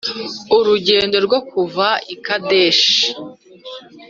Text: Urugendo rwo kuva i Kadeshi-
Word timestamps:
Urugendo 0.57 1.17
rwo 1.25 1.39
kuva 1.49 1.87
i 2.13 2.15
Kadeshi- 2.25 2.99